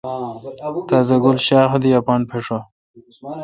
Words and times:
تازہ 0.89 1.17
گل 1.23 1.37
شاخ 1.45 1.71
دی 1.81 1.89
اپان 1.99 2.21
پھشہ۔ 2.29 2.57